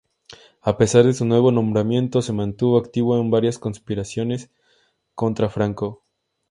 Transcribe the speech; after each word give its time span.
A 0.63 0.79
pesar 0.79 1.05
de 1.05 1.13
su 1.13 1.25
nuevo 1.25 1.51
nombramiento, 1.51 2.23
se 2.23 2.33
mantuvo 2.33 2.79
activo 2.79 3.19
en 3.21 3.29
varias 3.29 3.59
conspiraciones 3.59 4.49
contra 5.13 5.47
Franco. 5.47 6.01